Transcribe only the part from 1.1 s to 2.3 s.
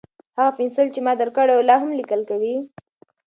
درکړی و، لا هم لیکل